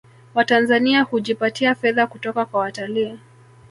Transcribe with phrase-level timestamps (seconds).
[0.33, 3.19] Watanzania hujipatia fedha kutoka kwa watalii